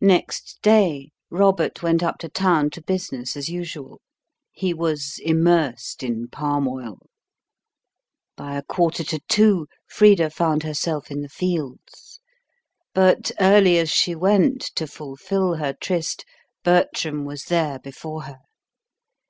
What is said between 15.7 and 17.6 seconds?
tryst, Bertram was